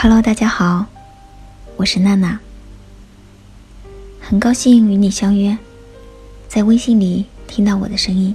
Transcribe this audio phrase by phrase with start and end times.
[0.00, 0.86] Hello，大家好，
[1.76, 2.38] 我是娜娜，
[4.20, 5.58] 很高兴与你相约，
[6.46, 8.32] 在微信里听到我的声音。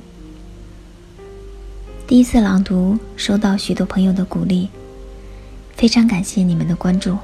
[2.05, 4.67] 第一次朗读，收到许多朋友的鼓励，
[5.77, 7.17] 非常感谢你们的关注。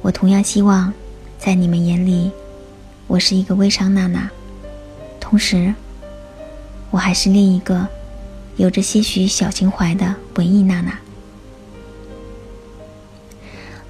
[0.00, 0.90] 我同样希望，
[1.38, 2.30] 在你们眼里，
[3.06, 4.30] 我是一个微商娜娜，
[5.20, 5.74] 同时，
[6.90, 7.86] 我还是另一个
[8.56, 10.98] 有着些许小情怀的文艺娜娜。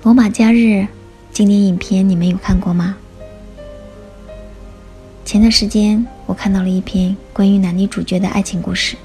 [0.04, 0.86] 罗马假日
[1.32, 2.96] 经典影片，你们有看过吗？
[5.24, 8.96] 前段时间我看到了一篇关于男女主角的爱情故事，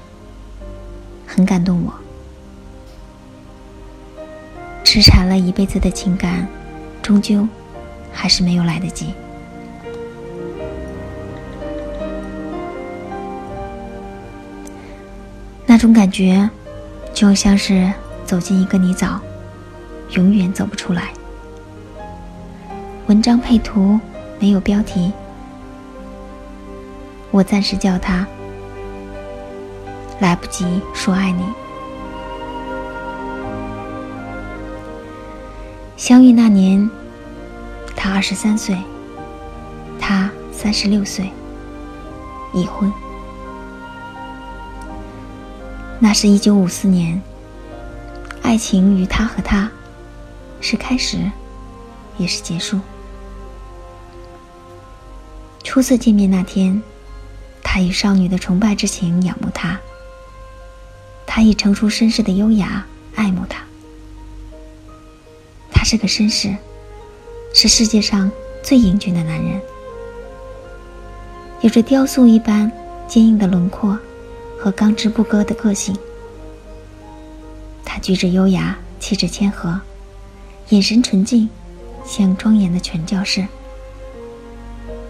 [1.26, 1.92] 很感动我。
[4.84, 6.46] 痴缠了一辈子的情感，
[7.02, 7.46] 终究
[8.12, 9.12] 还是没有来得及。
[15.66, 16.48] 那种感觉，
[17.12, 17.92] 就像是
[18.24, 19.18] 走进一个泥沼。
[20.14, 21.12] 永远走不出来。
[23.06, 24.00] 文章配图
[24.40, 25.12] 没有标题，
[27.30, 28.26] 我暂时叫他
[30.20, 31.44] “来不及说爱你”。
[35.96, 36.88] 相遇那年，
[37.94, 38.76] 他二十三岁，
[39.98, 41.30] 他三十六岁，
[42.52, 42.92] 已婚。
[45.98, 47.20] 那是一九五四年，
[48.42, 49.70] 爱情与他和他。
[50.64, 51.18] 是开始，
[52.16, 52.80] 也是结束。
[55.62, 56.82] 初次见面那天，
[57.62, 59.76] 他以少女的崇拜之情仰慕她；
[61.26, 62.82] 他以成熟绅士的优雅
[63.14, 63.62] 爱慕她。
[65.70, 66.56] 他是个绅士，
[67.52, 68.32] 是世界上
[68.62, 69.60] 最英俊的男人，
[71.60, 72.72] 有着雕塑一般
[73.06, 73.98] 坚硬的轮廓
[74.58, 75.94] 和刚直不阿的个性。
[77.84, 79.78] 他举止优雅，气质谦和。
[80.70, 81.48] 眼神纯净，
[82.04, 83.46] 像庄严的全教士。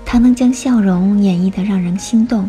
[0.05, 2.49] 他能将笑容演绎的让人心动。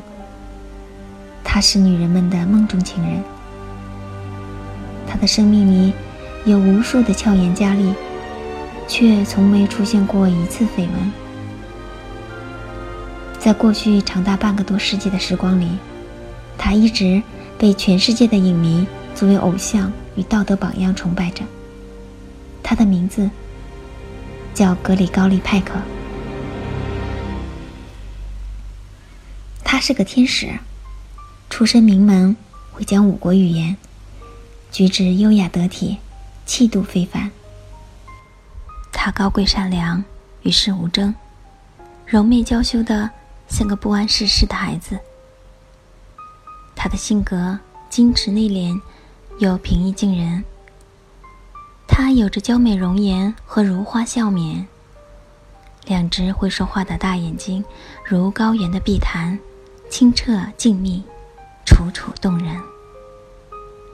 [1.43, 3.21] 他是女人们的梦中情人。
[5.07, 5.93] 他的生命里
[6.45, 7.93] 有无数的俏颜佳丽，
[8.87, 11.11] 却从没出现过一次绯闻。
[13.39, 15.69] 在过去长达半个多世纪的时光里，
[16.57, 17.21] 他一直
[17.57, 21.43] 被全世界的影迷作为偶像与道德榜样崇拜着。
[22.67, 23.29] 他的名字
[24.55, 25.75] 叫格里高利·派克。
[29.63, 30.49] 他是个天使，
[31.47, 32.35] 出身名门，
[32.71, 33.77] 会讲五国语言，
[34.71, 35.99] 举止优雅得体，
[36.47, 37.29] 气度非凡。
[38.91, 40.03] 他高贵善良，
[40.41, 41.13] 与世无争，
[42.03, 43.11] 柔媚娇羞的
[43.47, 44.99] 像个不谙世事的孩子。
[46.75, 47.59] 他的性格
[47.91, 48.81] 矜持内敛，
[49.37, 50.43] 又平易近人。
[51.87, 54.67] 她有着娇美容颜和如花笑面，
[55.85, 57.63] 两只会说话的大眼睛
[58.03, 59.37] 如高原的碧潭，
[59.89, 61.01] 清澈静谧，
[61.65, 62.59] 楚楚动人。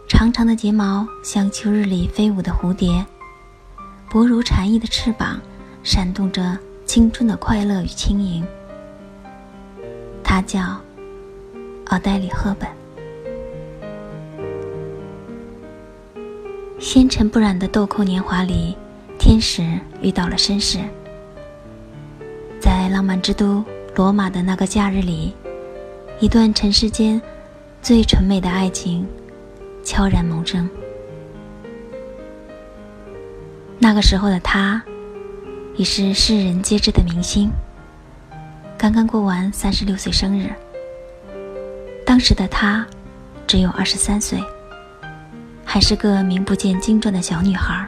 [0.10, 3.06] 长长的睫毛像秋日里飞舞的蝴蝶，
[4.10, 5.40] 薄如蝉翼的翅膀
[5.84, 8.46] 闪动着青春的快乐与轻盈。
[10.24, 10.80] 她叫
[11.86, 12.81] 奥黛丽·赫本。
[16.82, 18.76] 纤尘不染的豆蔻年华里，
[19.20, 19.64] 天使
[20.02, 20.80] 遇到了绅士。
[22.60, 23.64] 在浪漫之都
[23.96, 25.32] 罗马的那个假日里，
[26.20, 27.22] 一段尘世间
[27.84, 29.08] 最纯美的爱情
[29.84, 30.68] 悄然萌生。
[33.78, 34.82] 那个时候的他，
[35.76, 37.52] 已是世人皆知的明星，
[38.76, 40.52] 刚刚过完三十六岁生日。
[42.04, 42.84] 当时的他，
[43.46, 44.44] 只有二十三岁。
[45.74, 47.88] 还是个名不见经传的小女孩。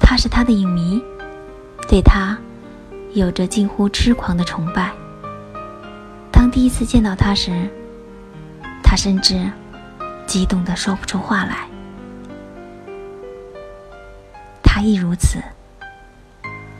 [0.00, 1.04] 他是他的影迷，
[1.86, 2.34] 对他
[3.12, 4.90] 有着近乎痴狂的崇拜。
[6.32, 7.68] 当第一次见到他时，
[8.82, 9.52] 他甚至
[10.26, 11.68] 激动的说不出话来。
[14.62, 15.42] 他亦如此。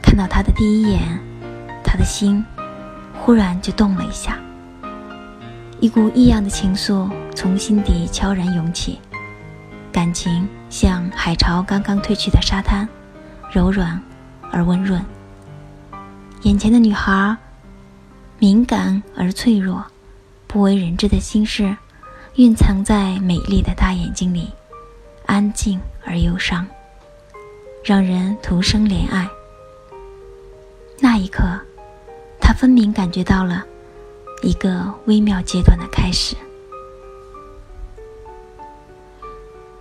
[0.01, 1.19] 看到他的第一眼，
[1.83, 2.43] 他的心
[3.13, 4.39] 忽然就动了一下。
[5.81, 8.99] 一股异样的情愫从心底悄然涌起，
[9.91, 12.87] 感情像海潮刚刚退去的沙滩，
[13.51, 13.99] 柔软
[14.51, 15.03] 而温润。
[16.43, 17.35] 眼前的女孩，
[18.37, 19.83] 敏感而脆弱，
[20.45, 21.75] 不为人知的心事，
[22.35, 24.51] 蕴藏在美丽的大眼睛里，
[25.25, 26.63] 安静而忧伤，
[27.83, 29.27] 让人徒生怜爱。
[30.99, 31.41] 那一刻，
[32.39, 33.65] 他分明感觉到了。
[34.41, 36.35] 一个微妙阶段的开始。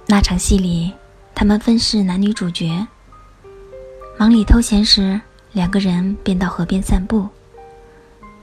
[0.06, 0.92] 那场戏里，
[1.34, 2.86] 他们分饰男女主角，
[4.18, 5.20] 忙里偷闲时，
[5.52, 7.28] 两个人便到河边散步。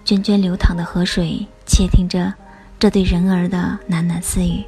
[0.05, 2.33] 涓涓流淌的河水窃听着
[2.79, 4.63] 这对人儿的喃喃私语。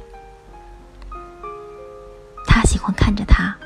[2.46, 3.56] 他喜欢看着他，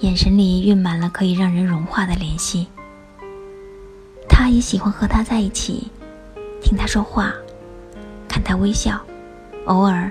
[0.00, 2.68] 眼神里蕴满了可以让人融化的怜惜。
[4.28, 5.90] 他也喜欢和他在一起，
[6.64, 7.34] 听他说话，
[8.26, 8.98] 看他微笑。
[9.66, 10.10] 偶尔，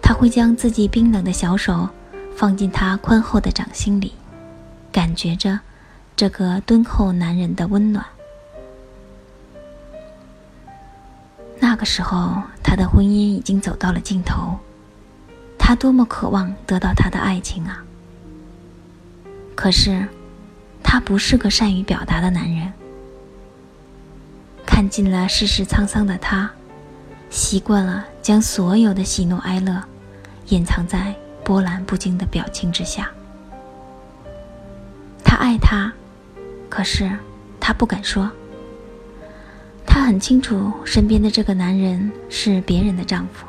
[0.00, 1.88] 他会将自己冰冷的小手
[2.34, 4.14] 放进他宽厚的掌心里，
[4.90, 5.60] 感觉着
[6.16, 8.04] 这个敦厚男人的温暖。
[11.60, 14.58] 那个时候，他的婚姻已经走到了尽头，
[15.58, 17.84] 他多么渴望得到他的爱情啊！
[19.54, 20.08] 可是，
[20.82, 22.72] 他不是个善于表达的男人。
[24.82, 26.50] 看尽了世事沧桑的他，
[27.30, 29.80] 习惯了将所有的喜怒哀乐
[30.48, 31.14] 隐藏在
[31.44, 33.08] 波澜不惊的表情之下。
[35.24, 35.92] 他爱他，
[36.68, 37.08] 可是
[37.60, 38.28] 他不敢说。
[39.86, 43.46] 他很清楚，身边的这个男人是别人的丈夫，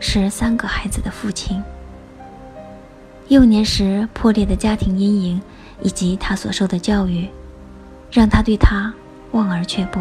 [0.00, 1.62] 是三个孩子的父亲。
[3.28, 5.42] 幼年时破裂的家庭阴影，
[5.82, 7.28] 以及他所受的教育，
[8.10, 8.90] 让他对他
[9.32, 10.00] 望而却步。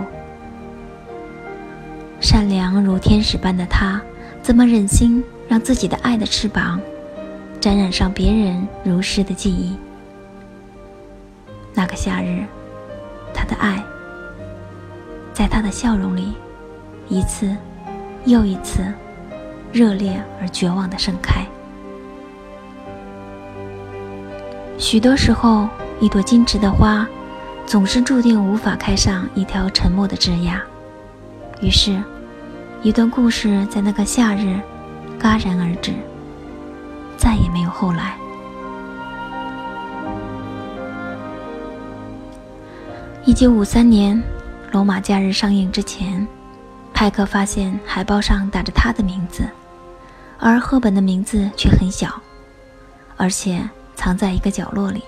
[2.23, 4.01] 善良如天使般的他，
[4.41, 6.79] 怎么忍心让自己的爱的翅膀
[7.59, 9.75] 沾染上别人如诗的记忆？
[11.73, 12.45] 那个夏日，
[13.33, 13.83] 他的爱
[15.33, 16.31] 在他的笑容里，
[17.09, 17.53] 一次
[18.23, 18.85] 又一次
[19.73, 21.45] 热烈而绝望的盛开。
[24.77, 25.67] 许多时候，
[25.99, 27.05] 一朵矜持的花，
[27.65, 30.57] 总是注定无法开上一条沉默的枝桠。
[31.61, 32.01] 于是。
[32.83, 34.59] 一段故事在那个夏日
[35.17, 35.93] 戛然而止，
[37.15, 38.17] 再也没有后来。
[43.23, 44.17] 一九五三年，
[44.73, 46.27] 《罗马假日》上映之前，
[46.93, 49.47] 派克发现海报上打着他的名字，
[50.37, 52.21] 而赫本的名字却很小，
[53.15, 53.63] 而且
[53.95, 55.01] 藏在一个角落里。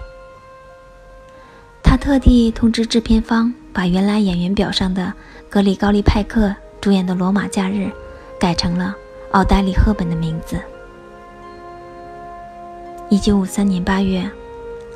[1.83, 5.11] 他特地通知制片方，把原来演员表上的
[5.49, 6.55] 格里高利·派克。
[6.85, 7.87] 主演的《罗马假日》
[8.39, 8.95] 改成了
[9.31, 10.61] 奥黛丽·赫本的名字。
[13.09, 14.21] 一九五三年八月，《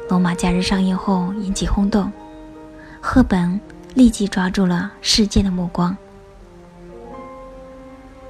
[0.08, 2.12] 罗马假日》上映后引起轰动，
[3.02, 3.60] 赫本
[3.96, 5.98] 立即抓住了世界的目光。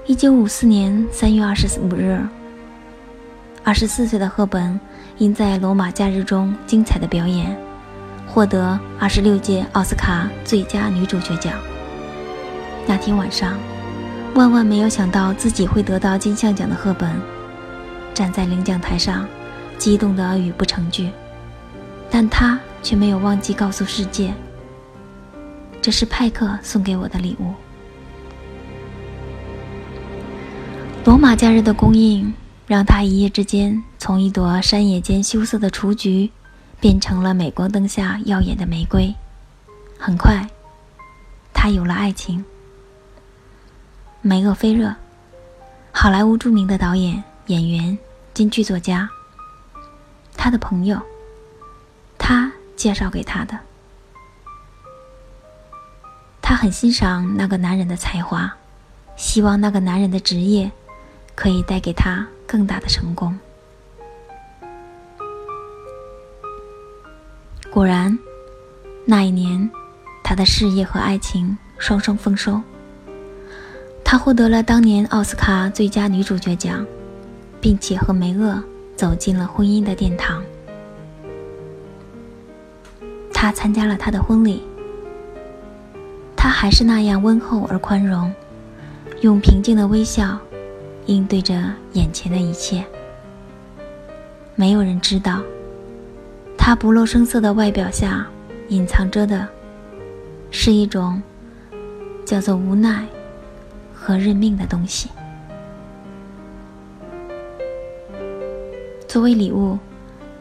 [0.06, 2.17] 一九五四年三月二十五日，
[3.65, 4.79] 二十四岁的赫本
[5.17, 7.53] 因在《罗马假日》中精彩的表演，
[8.25, 11.53] 获得二十六届奥斯卡最佳女主角奖。
[12.89, 13.56] 那天晚上，
[14.33, 17.07] 万万没有想到自己会得到金像奖的赫本，
[18.15, 19.27] 站在领奖台上，
[19.77, 21.12] 激动得语不成句。
[22.09, 24.33] 但他却没有忘记告诉世界
[25.80, 27.51] ：“这是派克送给我的礼物。”
[31.06, 32.33] 《罗马假日》的公映
[32.65, 36.31] 让他一夜之间从一朵山野间羞涩的雏菊，
[36.80, 39.13] 变成了镁光灯下耀眼的玫瑰。
[40.00, 40.44] 很快，
[41.53, 42.44] 他有了爱情。
[44.21, 44.94] 梅厄菲热，
[45.94, 47.98] 好莱坞著名的导演、演员
[48.33, 49.10] 兼剧作家。
[50.36, 51.01] 他的朋友，
[52.18, 53.57] 他介绍给他的。
[56.42, 58.54] 他很欣赏那个男人的才华，
[59.16, 60.69] 希望那个男人的职业
[61.33, 63.40] 可以带给他更大的成功。
[67.71, 68.19] 果然，
[69.06, 69.69] 那一年，
[70.21, 72.61] 他的事业和爱情双双丰收。
[74.11, 76.83] 她获得了当年奥斯卡最佳女主角奖，
[77.61, 78.59] 并且和梅厄
[78.95, 80.42] 走进了婚姻的殿堂。
[83.31, 84.63] 他参加了他的婚礼，
[86.35, 88.33] 他还是那样温厚而宽容，
[89.21, 90.39] 用平静的微笑
[91.06, 92.83] 应对着眼前的一切。
[94.56, 95.39] 没有人知道，
[96.57, 98.25] 他不露声色的外表下
[98.69, 99.47] 隐藏着的，
[100.49, 101.21] 是一种
[102.25, 103.06] 叫做无奈。
[103.99, 105.09] 和认命的东西。
[109.07, 109.77] 作为礼物，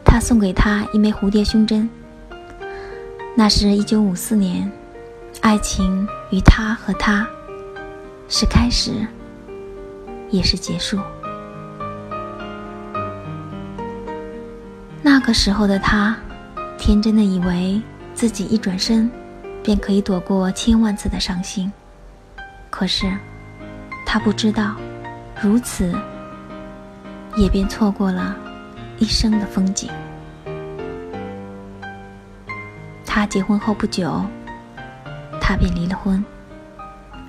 [0.05, 1.89] 他送给她一枚蝴蝶胸针。
[3.35, 4.71] 那是一九五四年，
[5.41, 7.27] 爱情与他和他，
[8.27, 8.91] 是开始，
[10.29, 10.97] 也是结束。
[15.01, 16.15] 那个时候的他，
[16.77, 17.81] 天真的以为
[18.13, 19.09] 自己一转身，
[19.63, 21.71] 便可以躲过千万次的伤心。
[22.69, 23.11] 可是。
[24.11, 24.75] 他不知道，
[25.39, 25.95] 如此，
[27.37, 28.35] 也便错过了
[28.97, 29.87] 一生的风景。
[33.05, 34.25] 他结婚后不久，
[35.39, 36.25] 他便离了婚，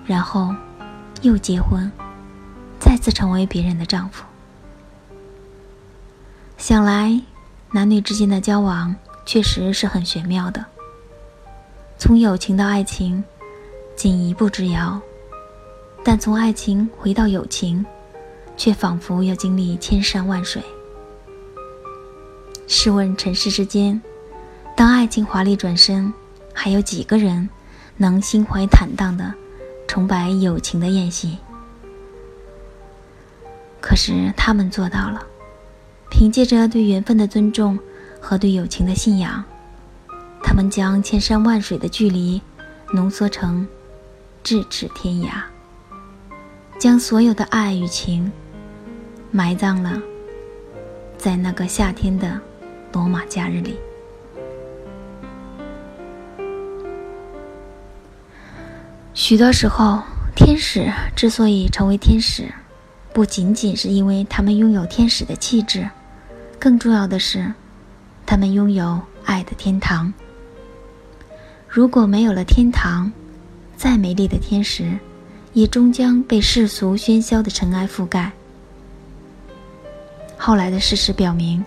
[0.06, 0.54] 然后
[1.20, 1.92] 又结婚，
[2.78, 4.24] 再次成为别人的丈夫。
[6.56, 7.20] 想来，
[7.72, 8.96] 男女之间的交往
[9.26, 10.64] 确实是很玄妙的。
[11.98, 13.22] 从友情到爱情，
[13.94, 14.98] 仅一步之遥；
[16.12, 17.86] 但从爱情回到友情，
[18.56, 20.60] 却仿佛要经历千山万水。
[22.66, 24.02] 试问尘世之间，
[24.76, 26.12] 当爱情华丽转身，
[26.52, 27.48] 还有几个人
[27.96, 29.32] 能心怀坦荡的
[29.86, 31.38] 崇拜友情的宴席？
[33.80, 35.24] 可是他们做到了，
[36.10, 37.78] 凭借着对缘分的尊重
[38.20, 39.44] 和对友情的信仰，
[40.42, 42.42] 他们将千山万水的距离
[42.92, 43.64] 浓缩成
[44.42, 45.40] 咫尺天涯，
[46.80, 48.32] 将所有的爱与情
[49.30, 50.00] 埋葬了
[51.18, 52.40] 在那个夏天的。
[52.92, 53.76] 罗马假日里，
[59.14, 60.02] 许多时候，
[60.34, 62.52] 天使之所以成为天使，
[63.12, 65.88] 不仅仅是因为他们拥有天使的气质，
[66.58, 67.52] 更重要的是，
[68.26, 70.12] 他们拥有爱的天堂。
[71.68, 73.12] 如果没有了天堂，
[73.76, 74.98] 再美丽的天使，
[75.52, 78.30] 也终将被世俗喧嚣的尘埃覆盖。
[80.36, 81.64] 后来的事实表明。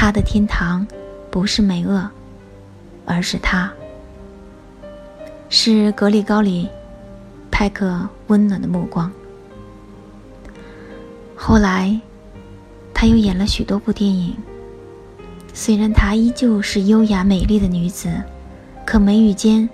[0.00, 0.86] 他的天堂，
[1.28, 2.08] 不是美恶，
[3.04, 3.68] 而是他，
[5.48, 6.66] 是格里高里·
[7.50, 9.10] 派克温暖的目光。
[11.34, 12.00] 后来，
[12.94, 14.36] 他又演了许多部电影。
[15.52, 18.08] 虽然她依旧是优雅美丽的女子，
[18.86, 19.68] 可眉宇间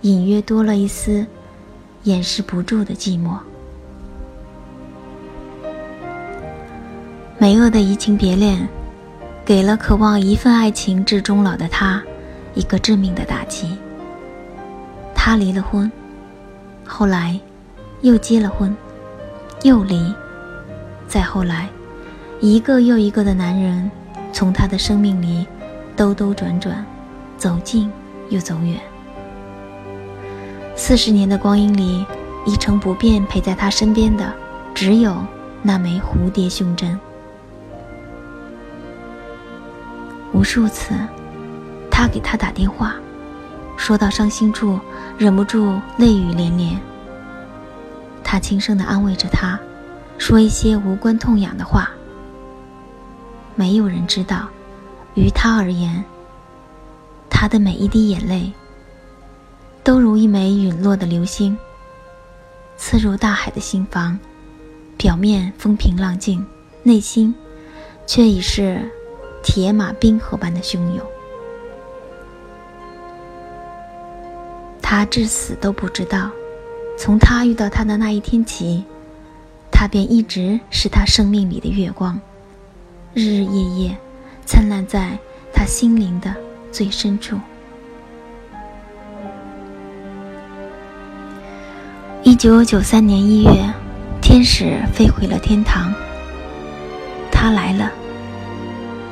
[0.00, 1.24] 隐约多了一丝
[2.04, 3.36] 掩饰不住的寂寞。
[7.38, 8.68] 美恶的移情别恋。
[9.42, 12.00] 给了渴望一份爱情至终老的他，
[12.54, 13.76] 一个致命的打击。
[15.12, 15.90] 他离了婚，
[16.86, 17.36] 后来
[18.02, 18.76] 又结了婚，
[19.62, 20.14] 又离，
[21.08, 21.68] 再后来，
[22.38, 23.90] 一个又一个的男人
[24.32, 25.44] 从他的生命里
[25.96, 26.86] 兜兜转转，
[27.36, 27.90] 走近
[28.28, 28.78] 又走远。
[30.80, 32.06] 四十年的光阴里，
[32.46, 34.32] 一成不变陪在他身边的，
[34.74, 35.14] 只有
[35.60, 36.98] 那枚蝴蝶胸针。
[40.32, 40.94] 无数次，
[41.90, 42.94] 他给他打电话，
[43.76, 44.80] 说到伤心处，
[45.18, 46.80] 忍不住泪雨连连。
[48.24, 49.60] 他轻声的安慰着他，
[50.16, 51.90] 说一些无关痛痒的话。
[53.54, 54.48] 没有人知道，
[55.12, 56.02] 于他而言，
[57.28, 58.50] 他的每一滴眼泪，
[59.82, 61.56] 都如一枚陨落的流星，
[62.76, 64.18] 刺入大海的心房。
[64.96, 66.44] 表面风平浪静，
[66.82, 67.34] 内心，
[68.06, 68.80] 却已是。
[69.42, 71.00] 铁马冰河般的汹涌，
[74.82, 76.30] 他至死都不知道，
[76.98, 78.84] 从他遇到他的那一天起，
[79.72, 82.20] 他便一直是他生命里的月光，
[83.14, 83.96] 日日夜夜
[84.44, 85.18] 灿烂在
[85.54, 86.34] 他心灵的
[86.70, 87.40] 最深处。
[92.40, 93.70] 九九三年一月，
[94.22, 95.92] 天使飞回了天堂，
[97.30, 97.92] 他来了。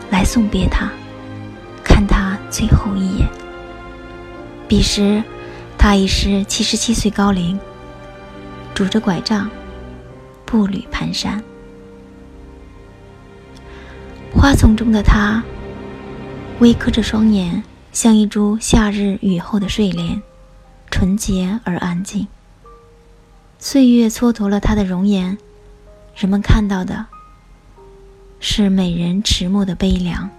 [0.09, 0.91] 来送别他，
[1.85, 3.29] 看他最后一眼。
[4.67, 5.23] 彼时，
[5.77, 7.61] 他已是七十七岁高龄，
[8.73, 9.51] 拄着拐杖，
[10.47, 11.39] 步履蹒跚。
[14.33, 15.43] 花丛中的他，
[16.61, 20.23] 微磕着双眼，像一株夏日雨后的睡莲，
[20.91, 22.27] 纯洁而安静。
[23.59, 25.37] 岁月蹉跎了他的容颜，
[26.15, 27.07] 人们看到的。
[28.41, 30.31] 是美人迟暮的悲凉，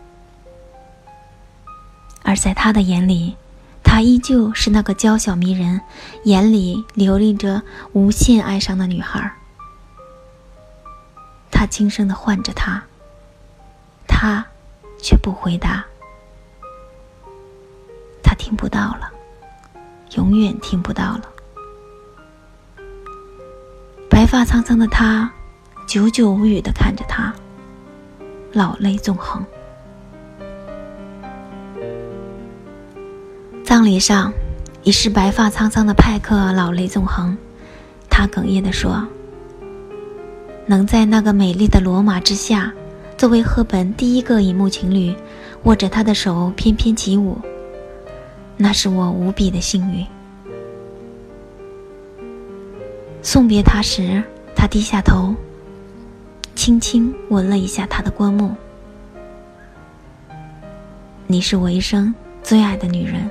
[2.23, 3.35] 而在他的眼里，
[3.83, 5.81] 她依旧是那个娇小迷人、
[6.23, 7.61] 眼里流丽着
[7.91, 9.29] 无限哀伤的女孩。
[11.51, 12.81] 他轻声的唤着她，
[14.07, 14.45] 她
[15.01, 15.85] 却不回答。
[18.23, 19.11] 他听不到了，
[20.15, 21.23] 永远听不到了。
[24.09, 25.31] 白发苍苍的他，
[25.87, 27.33] 久久无语的看着他。
[28.51, 29.45] 老泪纵横。
[33.63, 34.33] 葬礼上，
[34.83, 37.37] 已是白发苍苍的派克老泪纵横。
[38.09, 39.07] 他哽咽地说
[40.65, 42.73] ：“能在那个美丽的罗马之下，
[43.15, 45.15] 作为赫本第一个荧幕情侣，
[45.63, 47.39] 握着他的手翩翩起舞，
[48.57, 50.05] 那是我无比的幸运。”
[53.21, 54.23] 送别他时，
[54.55, 55.35] 他低下头。
[56.55, 58.53] 轻轻吻了一下他的棺木，
[61.25, 63.29] 你是我一生最爱的女人。”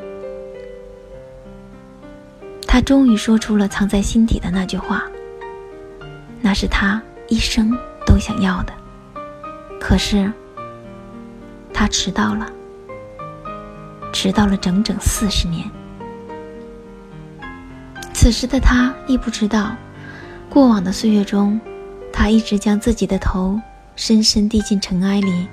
[2.66, 5.04] 他终于说出了藏在心底的那句话。
[6.40, 7.76] 那是他一生
[8.07, 8.73] 都想要的。
[9.78, 10.33] 可是，
[11.75, 12.50] 他迟到了，
[14.12, 15.71] 迟到了整整四十年。
[18.28, 19.75] 此时的他亦不知道，
[20.50, 21.58] 过往的岁月中，
[22.12, 23.58] 他一直将自己的头
[23.97, 25.49] 深深低进尘埃里。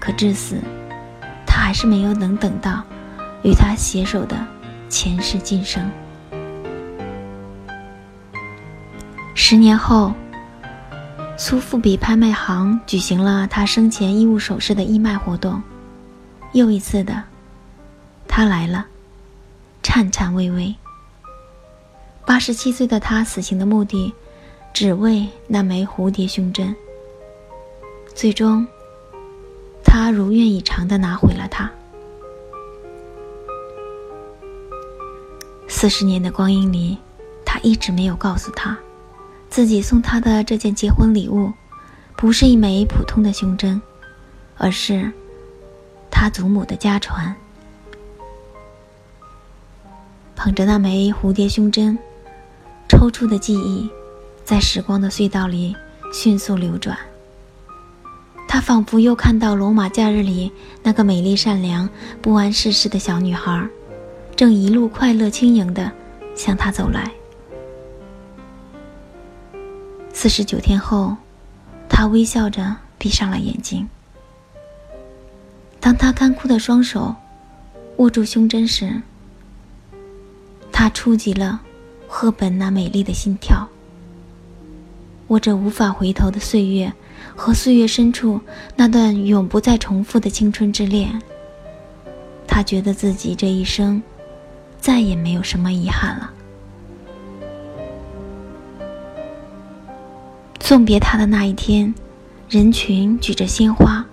[0.00, 0.56] 可至死，
[1.46, 2.82] 他还是没有能等到
[3.42, 4.34] 与他携手的
[4.88, 5.86] 前世今生。
[9.34, 10.14] 十年后，
[11.36, 15.62] 苏富比拍卖行举行了他生前衣物首饰的义卖活动。
[16.52, 17.22] 又一次的，
[18.26, 18.86] 他来了，
[19.82, 20.74] 颤颤巍巍。
[22.24, 24.12] 八十七岁的他死刑的目的，
[24.72, 26.74] 只为那枚蝴蝶胸针。
[28.14, 28.66] 最终，
[29.84, 31.70] 他如愿以偿的拿回了它。
[35.68, 36.96] 四十年的光阴里，
[37.44, 38.78] 他一直没有告诉他。
[39.50, 41.52] 自己送他的这件结婚礼物，
[42.16, 43.80] 不是一枚普通的胸针，
[44.56, 45.12] 而是
[46.10, 47.34] 他祖母的家传。
[50.34, 51.98] 捧着那枚蝴蝶胸针，
[52.92, 53.88] 抽出的记忆，
[54.44, 55.74] 在时光的隧道里
[56.12, 56.96] 迅速流转。
[58.46, 61.88] 他仿佛又看到罗马假日里那个美丽、善良、
[62.20, 63.66] 不谙世事的小女孩，
[64.36, 65.90] 正一路快乐、轻盈地
[66.36, 67.10] 向他走来。
[70.12, 71.16] 四十九天后，
[71.88, 73.88] 他微笑着闭上了眼睛。
[75.80, 77.16] 当他干枯的双手
[77.96, 79.00] 握住胸针时，
[80.70, 81.62] 他触及了
[82.14, 83.66] 赫本那美丽的心跳。
[85.28, 86.92] 握着无法回头的岁月
[87.34, 88.38] 和岁月深处
[88.76, 91.20] 那段永不再重复的青春之恋，
[92.46, 94.00] 他觉得自己这一生
[94.78, 96.30] 再也没有什么遗憾了。
[100.60, 101.92] 送别他的那一天，
[102.50, 104.04] 人群举着鲜花，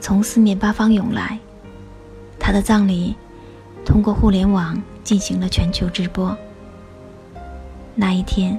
[0.00, 1.38] 从四面八方涌来。
[2.38, 3.14] 他的葬礼
[3.84, 6.34] 通过互联网进行了全球直播。
[7.94, 8.58] 那一天，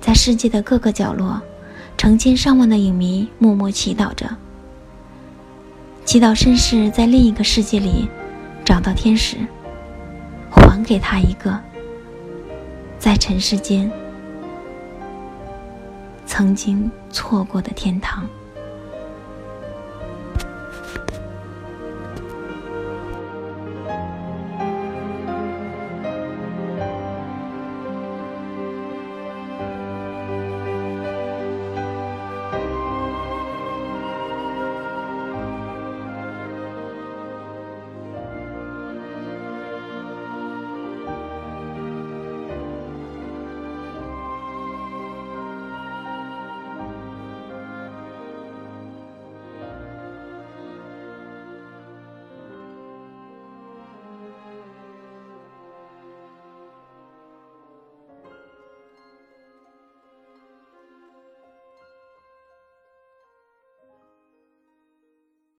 [0.00, 1.40] 在世界的各个角落，
[1.96, 4.26] 成千上万的影迷默默祈祷着，
[6.04, 8.08] 祈祷绅士在另一个世界里
[8.64, 9.36] 找到天使，
[10.50, 11.58] 还给他一个
[12.98, 13.90] 在尘世间。
[16.24, 18.26] 曾经错过的天堂。